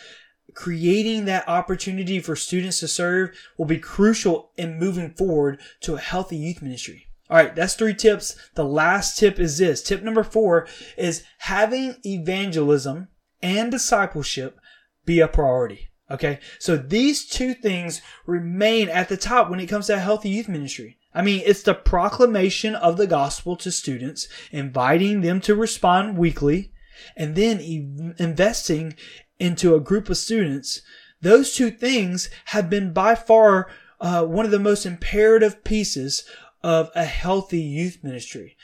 creating 0.55 1.25
that 1.25 1.49
opportunity 1.49 2.21
for 2.21 2.37
students 2.37 2.81
to 2.81 2.89
serve 2.89 3.31
will 3.57 3.65
be 3.65 3.79
crucial 3.79 4.51
in 4.57 4.79
moving 4.79 5.15
forward 5.15 5.61
to 5.81 5.95
a 5.95 6.01
healthy 6.01 6.37
youth 6.37 6.61
ministry. 6.61 7.09
All 7.31 7.39
right, 7.39 7.57
that's 7.57 7.75
three 7.75 7.95
tips. 7.95 8.37
The 8.55 8.65
last 8.65 9.19
tip 9.19 9.41
is 9.41 9.57
this. 9.57 9.83
Tip 9.83 10.03
number 10.03 10.23
four 10.23 10.69
is 10.99 11.25
having 11.39 11.97
evangelism 12.05 13.09
and 13.43 13.71
discipleship 13.71 14.59
be 15.05 15.21
a 15.21 15.29
priority. 15.29 15.89
Okay. 16.11 16.41
So 16.59 16.77
these 16.77 17.27
two 17.27 17.55
things 17.55 18.03
remain 18.27 18.89
at 18.89 19.09
the 19.09 19.17
top 19.17 19.49
when 19.49 19.61
it 19.61 19.67
comes 19.67 19.87
to 19.87 19.95
a 19.95 19.99
healthy 19.99 20.29
youth 20.29 20.49
ministry. 20.49 20.99
I 21.15 21.23
mean, 21.23 21.43
it's 21.45 21.63
the 21.63 21.75
proclamation 21.75 22.75
of 22.75 22.97
the 22.97 23.07
gospel 23.07 23.57
to 23.57 23.71
students, 23.71 24.29
inviting 24.51 25.21
them 25.21 25.41
to 25.43 25.55
respond 25.55 26.17
weekly, 26.17 26.73
and 27.17 27.35
then 27.35 27.61
e- 27.61 28.13
investing 28.19 28.95
into 29.39 29.75
a 29.75 29.81
group 29.81 30.09
of 30.09 30.17
students. 30.17 30.81
Those 31.21 31.55
two 31.55 31.71
things 31.71 32.31
have 32.47 32.71
been 32.71 32.93
by 32.93 33.15
far 33.15 33.69
uh, 34.01 34.25
one 34.25 34.45
of 34.45 34.51
the 34.51 34.59
most 34.59 34.85
imperative 34.85 35.65
pieces 35.65 36.25
of 36.63 36.91
a 36.95 37.05
healthy 37.05 37.61
youth 37.61 37.99
ministry. 38.03 38.57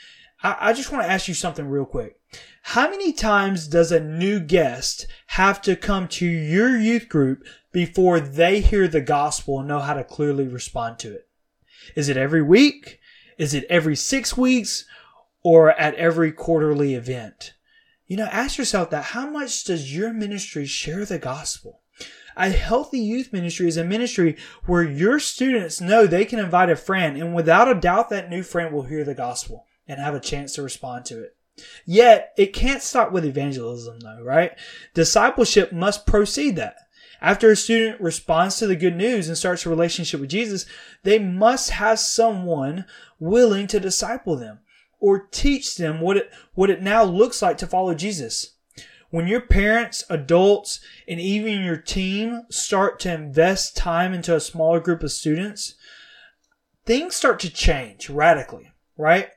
I, 0.43 0.57
I 0.59 0.73
just 0.73 0.91
want 0.91 1.03
to 1.03 1.11
ask 1.11 1.27
you 1.27 1.33
something 1.33 1.67
real 1.67 1.85
quick. 1.85 2.18
How 2.61 2.89
many 2.89 3.13
times 3.13 3.67
does 3.67 3.91
a 3.91 3.99
new 3.99 4.39
guest 4.39 5.07
have 5.27 5.61
to 5.63 5.75
come 5.75 6.07
to 6.09 6.25
your 6.25 6.77
youth 6.77 7.09
group 7.09 7.43
before 7.71 8.19
they 8.19 8.61
hear 8.61 8.87
the 8.87 9.01
gospel 9.01 9.59
and 9.59 9.67
know 9.67 9.79
how 9.79 9.93
to 9.93 10.03
clearly 10.03 10.47
respond 10.47 10.99
to 10.99 11.13
it? 11.13 11.27
Is 11.95 12.09
it 12.09 12.17
every 12.17 12.43
week? 12.43 12.99
Is 13.37 13.53
it 13.53 13.65
every 13.69 13.95
six 13.95 14.37
weeks? 14.37 14.85
Or 15.41 15.71
at 15.71 15.95
every 15.95 16.31
quarterly 16.31 16.93
event? 16.93 17.53
You 18.05 18.17
know, 18.17 18.25
ask 18.25 18.57
yourself 18.57 18.89
that. 18.89 19.05
How 19.05 19.29
much 19.29 19.63
does 19.63 19.95
your 19.95 20.13
ministry 20.13 20.65
share 20.65 21.05
the 21.05 21.19
gospel? 21.19 21.81
A 22.35 22.49
healthy 22.49 22.99
youth 22.99 23.33
ministry 23.33 23.67
is 23.67 23.77
a 23.77 23.83
ministry 23.83 24.37
where 24.65 24.83
your 24.83 25.19
students 25.19 25.81
know 25.81 26.05
they 26.05 26.25
can 26.25 26.39
invite 26.39 26.69
a 26.69 26.75
friend, 26.75 27.17
and 27.17 27.33
without 27.33 27.67
a 27.67 27.73
doubt, 27.73 28.09
that 28.09 28.29
new 28.29 28.43
friend 28.43 28.73
will 28.73 28.83
hear 28.83 29.03
the 29.03 29.15
gospel 29.15 29.65
and 29.87 29.99
have 29.99 30.13
a 30.13 30.19
chance 30.19 30.53
to 30.53 30.61
respond 30.61 31.05
to 31.05 31.21
it. 31.21 31.35
Yet, 31.85 32.33
it 32.37 32.53
can't 32.53 32.81
stop 32.81 33.11
with 33.11 33.25
evangelism, 33.25 33.99
though, 33.99 34.21
right? 34.21 34.51
Discipleship 34.93 35.71
must 35.71 36.05
precede 36.05 36.55
that. 36.55 36.75
After 37.21 37.51
a 37.51 37.55
student 37.55 37.99
responds 37.99 38.57
to 38.57 38.67
the 38.67 38.75
good 38.75 38.95
news 38.95 39.27
and 39.27 39.37
starts 39.37 39.65
a 39.65 39.69
relationship 39.69 40.21
with 40.21 40.29
Jesus, 40.29 40.65
they 41.03 41.19
must 41.19 41.71
have 41.71 41.99
someone 41.99 42.85
willing 43.19 43.67
to 43.67 43.79
disciple 43.79 44.37
them 44.37 44.59
or 44.99 45.27
teach 45.31 45.75
them 45.75 45.99
what 45.99 46.17
it, 46.17 46.31
what 46.53 46.69
it 46.69 46.81
now 46.81 47.03
looks 47.03 47.41
like 47.41 47.57
to 47.57 47.67
follow 47.67 47.93
Jesus. 47.93 48.55
When 49.09 49.27
your 49.27 49.41
parents, 49.41 50.03
adults, 50.09 50.79
and 51.07 51.19
even 51.19 51.63
your 51.63 51.77
team 51.77 52.43
start 52.49 52.99
to 53.01 53.13
invest 53.13 53.75
time 53.75 54.13
into 54.13 54.35
a 54.35 54.39
smaller 54.39 54.79
group 54.79 55.01
of 55.03 55.11
students, 55.11 55.75
things 56.85 57.15
start 57.15 57.39
to 57.39 57.49
change 57.49 58.09
radically, 58.09 58.71
right? 58.97 59.29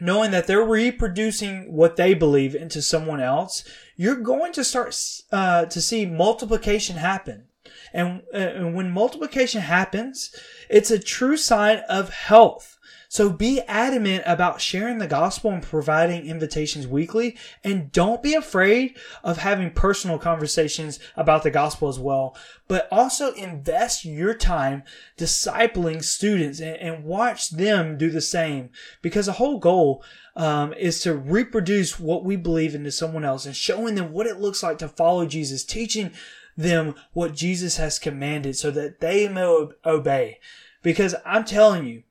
Knowing 0.00 0.30
that 0.32 0.46
they're 0.46 0.64
reproducing 0.64 1.72
what 1.72 1.96
they 1.96 2.14
believe 2.14 2.54
into 2.54 2.82
someone 2.82 3.20
else, 3.20 3.64
you're 3.96 4.16
going 4.16 4.52
to 4.52 4.64
start 4.64 4.96
uh, 5.32 5.66
to 5.66 5.80
see 5.80 6.06
multiplication 6.06 6.96
happen. 6.96 7.46
And, 7.92 8.22
uh, 8.32 8.38
and 8.38 8.74
when 8.74 8.90
multiplication 8.90 9.62
happens, 9.62 10.34
it's 10.68 10.90
a 10.90 10.98
true 10.98 11.36
sign 11.36 11.82
of 11.88 12.10
health. 12.10 12.73
So 13.14 13.30
be 13.30 13.60
adamant 13.68 14.24
about 14.26 14.60
sharing 14.60 14.98
the 14.98 15.06
gospel 15.06 15.52
and 15.52 15.62
providing 15.62 16.26
invitations 16.26 16.88
weekly. 16.88 17.36
And 17.62 17.92
don't 17.92 18.20
be 18.24 18.34
afraid 18.34 18.96
of 19.22 19.36
having 19.36 19.70
personal 19.70 20.18
conversations 20.18 20.98
about 21.14 21.44
the 21.44 21.52
gospel 21.52 21.88
as 21.88 21.96
well. 21.96 22.36
But 22.66 22.88
also 22.90 23.32
invest 23.34 24.04
your 24.04 24.34
time 24.34 24.82
discipling 25.16 26.02
students 26.02 26.58
and, 26.58 26.76
and 26.78 27.04
watch 27.04 27.50
them 27.50 27.96
do 27.96 28.10
the 28.10 28.20
same. 28.20 28.70
Because 29.00 29.26
the 29.26 29.32
whole 29.34 29.60
goal 29.60 30.02
um, 30.34 30.72
is 30.72 30.98
to 31.02 31.14
reproduce 31.14 32.00
what 32.00 32.24
we 32.24 32.34
believe 32.34 32.74
into 32.74 32.90
someone 32.90 33.24
else 33.24 33.46
and 33.46 33.54
showing 33.54 33.94
them 33.94 34.10
what 34.10 34.26
it 34.26 34.40
looks 34.40 34.60
like 34.60 34.78
to 34.78 34.88
follow 34.88 35.24
Jesus, 35.24 35.62
teaching 35.62 36.10
them 36.56 36.96
what 37.12 37.32
Jesus 37.32 37.76
has 37.76 38.00
commanded 38.00 38.56
so 38.56 38.72
that 38.72 38.98
they 38.98 39.28
may 39.28 39.68
obey. 39.86 40.40
Because 40.82 41.14
I'm 41.24 41.44
telling 41.44 41.86
you, 41.86 42.02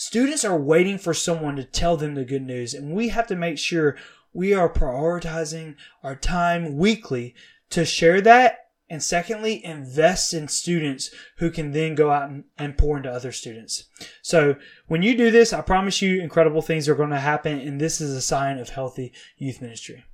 Students 0.00 0.44
are 0.44 0.56
waiting 0.56 0.96
for 0.96 1.12
someone 1.12 1.56
to 1.56 1.64
tell 1.64 1.96
them 1.96 2.14
the 2.14 2.24
good 2.24 2.42
news, 2.42 2.72
and 2.72 2.94
we 2.94 3.08
have 3.08 3.26
to 3.26 3.34
make 3.34 3.58
sure 3.58 3.96
we 4.32 4.54
are 4.54 4.72
prioritizing 4.72 5.74
our 6.04 6.14
time 6.14 6.76
weekly 6.76 7.34
to 7.70 7.84
share 7.84 8.20
that. 8.20 8.68
And 8.88 9.02
secondly, 9.02 9.60
invest 9.64 10.32
in 10.32 10.46
students 10.46 11.10
who 11.38 11.50
can 11.50 11.72
then 11.72 11.96
go 11.96 12.12
out 12.12 12.30
and, 12.58 12.78
pour 12.78 12.96
into 12.96 13.10
other 13.10 13.32
students. 13.32 13.88
So 14.22 14.54
when 14.86 15.02
you 15.02 15.16
do 15.16 15.32
this, 15.32 15.52
I 15.52 15.62
promise 15.62 16.00
you 16.00 16.22
incredible 16.22 16.62
things 16.62 16.88
are 16.88 16.94
going 16.94 17.10
to 17.10 17.18
happen. 17.18 17.58
And 17.58 17.80
this 17.80 18.00
is 18.00 18.14
a 18.14 18.22
sign 18.22 18.58
of 18.58 18.68
healthy 18.68 19.12
youth 19.36 19.60
ministry. 19.60 20.04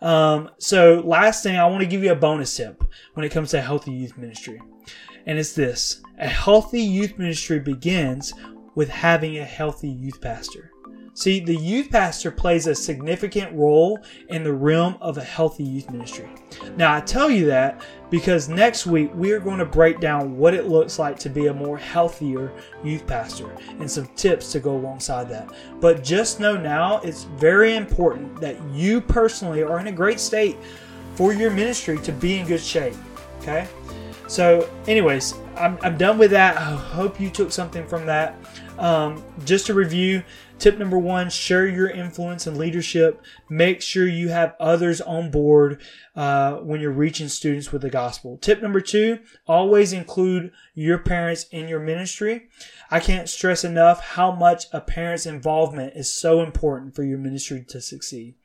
Um, 0.00 0.50
so 0.58 1.02
last 1.04 1.42
thing, 1.42 1.56
I 1.56 1.66
want 1.66 1.80
to 1.80 1.88
give 1.88 2.04
you 2.04 2.12
a 2.12 2.16
bonus 2.16 2.56
tip 2.56 2.84
when 3.14 3.26
it 3.26 3.32
comes 3.32 3.50
to 3.50 3.60
healthy 3.60 3.90
youth 3.90 4.16
ministry. 4.16 4.62
And 5.26 5.36
it's 5.36 5.54
this. 5.54 6.00
A 6.18 6.28
healthy 6.28 6.82
youth 6.82 7.18
ministry 7.18 7.58
begins 7.58 8.32
with 8.74 8.88
having 8.88 9.38
a 9.38 9.44
healthy 9.44 9.88
youth 9.88 10.20
pastor. 10.20 10.72
See, 11.14 11.40
the 11.40 11.54
youth 11.54 11.90
pastor 11.90 12.30
plays 12.30 12.66
a 12.66 12.74
significant 12.74 13.54
role 13.54 13.98
in 14.30 14.42
the 14.42 14.52
realm 14.52 14.96
of 15.02 15.18
a 15.18 15.24
healthy 15.24 15.62
youth 15.62 15.90
ministry. 15.90 16.30
Now, 16.76 16.94
I 16.94 17.00
tell 17.00 17.28
you 17.28 17.44
that 17.46 17.82
because 18.08 18.48
next 18.48 18.86
week 18.86 19.10
we 19.14 19.32
are 19.32 19.38
going 19.38 19.58
to 19.58 19.66
break 19.66 20.00
down 20.00 20.38
what 20.38 20.54
it 20.54 20.68
looks 20.68 20.98
like 20.98 21.18
to 21.18 21.28
be 21.28 21.48
a 21.48 21.54
more 21.54 21.76
healthier 21.76 22.50
youth 22.82 23.06
pastor 23.06 23.54
and 23.78 23.90
some 23.90 24.06
tips 24.16 24.52
to 24.52 24.60
go 24.60 24.74
alongside 24.74 25.28
that. 25.28 25.52
But 25.80 26.02
just 26.02 26.40
know 26.40 26.56
now 26.56 27.00
it's 27.00 27.24
very 27.24 27.76
important 27.76 28.40
that 28.40 28.56
you 28.70 29.02
personally 29.02 29.62
are 29.62 29.80
in 29.80 29.88
a 29.88 29.92
great 29.92 30.18
state 30.18 30.56
for 31.14 31.34
your 31.34 31.50
ministry 31.50 31.98
to 31.98 32.12
be 32.12 32.38
in 32.38 32.46
good 32.46 32.60
shape. 32.60 32.96
Okay? 33.40 33.68
So, 34.32 34.66
anyways, 34.86 35.34
I'm, 35.58 35.76
I'm 35.82 35.98
done 35.98 36.16
with 36.16 36.30
that. 36.30 36.56
I 36.56 36.74
hope 36.74 37.20
you 37.20 37.28
took 37.28 37.52
something 37.52 37.86
from 37.86 38.06
that. 38.06 38.34
Um, 38.78 39.22
just 39.44 39.66
to 39.66 39.74
review, 39.74 40.22
tip 40.58 40.78
number 40.78 40.96
one 40.96 41.28
share 41.28 41.66
your 41.66 41.90
influence 41.90 42.46
and 42.46 42.56
leadership. 42.56 43.20
Make 43.50 43.82
sure 43.82 44.08
you 44.08 44.30
have 44.30 44.54
others 44.58 45.02
on 45.02 45.30
board 45.30 45.82
uh, 46.16 46.54
when 46.54 46.80
you're 46.80 46.92
reaching 46.92 47.28
students 47.28 47.72
with 47.72 47.82
the 47.82 47.90
gospel. 47.90 48.38
Tip 48.38 48.62
number 48.62 48.80
two 48.80 49.18
always 49.46 49.92
include 49.92 50.50
your 50.74 50.96
parents 50.96 51.44
in 51.50 51.68
your 51.68 51.80
ministry. 51.80 52.48
I 52.90 53.00
can't 53.00 53.28
stress 53.28 53.64
enough 53.64 54.00
how 54.00 54.32
much 54.32 54.64
a 54.72 54.80
parent's 54.80 55.26
involvement 55.26 55.92
is 55.94 56.10
so 56.10 56.40
important 56.40 56.96
for 56.96 57.02
your 57.02 57.18
ministry 57.18 57.66
to 57.68 57.82
succeed. 57.82 58.36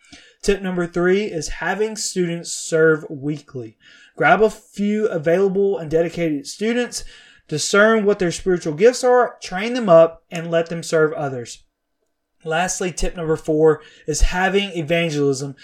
Tip 0.41 0.61
number 0.61 0.87
three 0.87 1.25
is 1.25 1.49
having 1.49 1.95
students 1.95 2.51
serve 2.51 3.05
weekly. 3.09 3.77
Grab 4.15 4.41
a 4.41 4.49
few 4.49 5.07
available 5.07 5.77
and 5.77 5.91
dedicated 5.91 6.47
students 6.47 7.03
discern 7.47 8.05
what 8.05 8.19
their 8.19 8.31
spiritual 8.31 8.73
gifts 8.73 9.03
are, 9.03 9.37
train 9.41 9.73
them 9.73 9.89
up, 9.89 10.23
and 10.29 10.51
let 10.51 10.67
them 10.67 10.83
serve 10.83 11.13
others. 11.13 11.63
Lastly, 12.43 12.91
tip 12.91 13.15
number 13.15 13.35
four 13.35 13.81
is 14.05 14.21
having 14.21 14.71
evangelism 14.71 15.55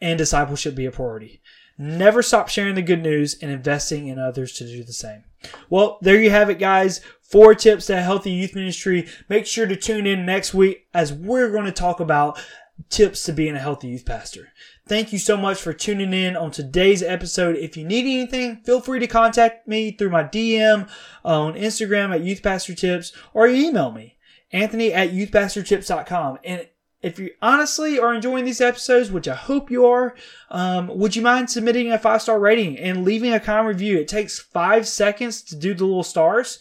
and 0.00 0.18
discipleship 0.18 0.74
be 0.74 0.86
a 0.86 0.90
priority. 0.90 1.40
Never 1.78 2.22
stop 2.22 2.48
sharing 2.48 2.74
the 2.74 2.82
good 2.82 3.02
news 3.02 3.36
and 3.40 3.50
investing 3.50 4.08
in 4.08 4.18
others 4.18 4.52
to 4.54 4.66
do 4.66 4.82
the 4.82 4.92
same. 4.92 5.24
Well, 5.70 5.98
there 6.02 6.20
you 6.20 6.30
have 6.30 6.50
it, 6.50 6.58
guys. 6.58 7.00
Four 7.22 7.54
tips 7.54 7.86
to 7.86 7.98
a 7.98 8.02
healthy 8.02 8.32
youth 8.32 8.54
ministry. 8.54 9.06
Make 9.28 9.46
sure 9.46 9.66
to 9.66 9.76
tune 9.76 10.06
in 10.06 10.26
next 10.26 10.54
week 10.54 10.88
as 10.92 11.12
we're 11.12 11.50
going 11.50 11.66
to 11.66 11.72
talk 11.72 12.00
about 12.00 12.40
tips 12.88 13.24
to 13.24 13.32
being 13.32 13.54
a 13.54 13.60
healthy 13.60 13.88
youth 13.88 14.04
pastor. 14.04 14.52
Thank 14.86 15.12
you 15.12 15.18
so 15.18 15.36
much 15.36 15.60
for 15.60 15.72
tuning 15.72 16.12
in 16.12 16.36
on 16.36 16.50
today's 16.50 17.02
episode. 17.02 17.56
If 17.56 17.76
you 17.76 17.84
need 17.84 18.04
anything, 18.04 18.62
feel 18.64 18.80
free 18.80 19.00
to 19.00 19.06
contact 19.06 19.68
me 19.68 19.90
through 19.90 20.10
my 20.10 20.24
DM 20.24 20.88
on 21.24 21.54
Instagram 21.54 22.14
at 22.14 22.22
Youth 22.22 22.42
Pastor 22.42 22.74
Tips 22.74 23.12
or 23.34 23.46
email 23.46 23.90
me, 23.90 24.16
Anthony 24.52 24.92
at 24.92 25.12
youthpastortips.com. 25.12 26.38
And 26.42 26.68
if 27.00 27.18
you 27.18 27.30
honestly 27.40 27.98
are 27.98 28.14
enjoying 28.14 28.44
these 28.44 28.60
episodes, 28.60 29.10
which 29.10 29.28
I 29.28 29.34
hope 29.34 29.70
you 29.70 29.86
are, 29.86 30.16
um, 30.50 30.88
would 30.88 31.14
you 31.14 31.22
mind 31.22 31.50
submitting 31.50 31.92
a 31.92 31.98
five 31.98 32.22
star 32.22 32.40
rating 32.40 32.78
and 32.78 33.04
leaving 33.04 33.32
a 33.32 33.40
kind 33.40 33.66
review? 33.66 33.98
It 33.98 34.08
takes 34.08 34.38
five 34.38 34.88
seconds 34.88 35.42
to 35.42 35.56
do 35.56 35.74
the 35.74 35.84
little 35.84 36.02
stars 36.02 36.58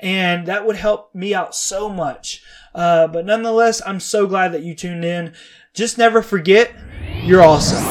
and 0.00 0.46
that 0.46 0.66
would 0.66 0.76
help 0.76 1.14
me 1.14 1.34
out 1.34 1.54
so 1.54 1.88
much. 1.88 2.42
Uh, 2.74 3.06
but 3.06 3.26
nonetheless, 3.26 3.82
I'm 3.84 4.00
so 4.00 4.26
glad 4.26 4.52
that 4.52 4.62
you 4.62 4.74
tuned 4.74 5.04
in. 5.04 5.32
Just 5.74 5.98
never 5.98 6.22
forget, 6.22 6.72
you're 7.22 7.42
awesome. 7.42 7.84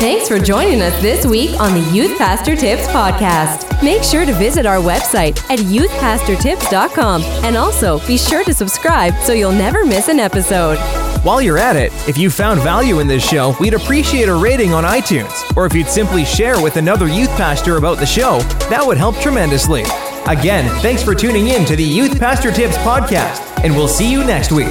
Thanks 0.00 0.28
for 0.28 0.38
joining 0.38 0.80
us 0.80 0.98
this 1.02 1.26
week 1.26 1.60
on 1.60 1.74
the 1.74 1.90
Youth 1.90 2.16
Pastor 2.16 2.56
Tips 2.56 2.86
Podcast. 2.86 3.82
Make 3.82 4.02
sure 4.02 4.24
to 4.24 4.32
visit 4.32 4.64
our 4.64 4.78
website 4.78 5.38
at 5.50 5.58
youthpastortips.com 5.58 7.22
and 7.44 7.54
also 7.54 7.98
be 8.06 8.16
sure 8.16 8.42
to 8.44 8.54
subscribe 8.54 9.14
so 9.22 9.34
you'll 9.34 9.52
never 9.52 9.84
miss 9.84 10.08
an 10.08 10.18
episode. 10.18 10.78
While 11.22 11.42
you're 11.42 11.58
at 11.58 11.76
it, 11.76 11.92
if 12.08 12.16
you 12.16 12.30
found 12.30 12.62
value 12.62 13.00
in 13.00 13.08
this 13.08 13.22
show, 13.28 13.54
we'd 13.60 13.74
appreciate 13.74 14.30
a 14.30 14.34
rating 14.34 14.72
on 14.72 14.84
iTunes. 14.84 15.54
Or 15.54 15.66
if 15.66 15.74
you'd 15.74 15.86
simply 15.86 16.24
share 16.24 16.62
with 16.62 16.78
another 16.78 17.06
youth 17.06 17.30
pastor 17.30 17.76
about 17.76 17.98
the 17.98 18.06
show, 18.06 18.38
that 18.70 18.82
would 18.82 18.96
help 18.96 19.16
tremendously. 19.18 19.84
Again, 20.30 20.70
thanks 20.80 21.02
for 21.02 21.12
tuning 21.12 21.48
in 21.48 21.64
to 21.64 21.74
the 21.74 21.82
Youth 21.82 22.20
Pastor 22.20 22.52
Tips 22.52 22.76
Podcast, 22.76 23.64
and 23.64 23.74
we'll 23.74 23.88
see 23.88 24.08
you 24.08 24.22
next 24.22 24.52
week. 24.52 24.68